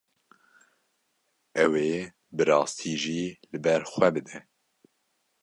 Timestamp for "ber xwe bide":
3.65-4.37